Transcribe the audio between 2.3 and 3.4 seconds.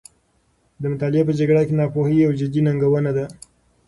جدي ننګونه ده.